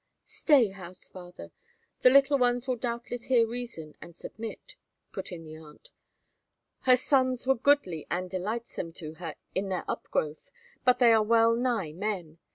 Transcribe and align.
"Stay, 0.25 0.69
house 0.69 1.09
father, 1.09 1.51
the 1.99 2.09
little 2.09 2.39
one 2.39 2.59
will 2.67 2.75
doubtless 2.75 3.25
hear 3.25 3.45
reason 3.45 3.95
and 4.01 4.17
submit," 4.17 4.75
put 5.13 5.31
in 5.31 5.43
the 5.43 5.55
aunt. 5.55 5.91
"Her 6.85 6.97
sons 6.97 7.45
were 7.45 7.53
goodly 7.53 8.07
and 8.09 8.27
delightsome 8.27 8.93
to 8.93 9.13
her 9.21 9.35
in 9.53 9.69
their 9.69 9.85
upgrowth, 9.87 10.49
but 10.83 10.97
they 10.97 11.11
are 11.13 11.21
well 11.21 11.55
nigh 11.55 11.91
men. 11.93 12.39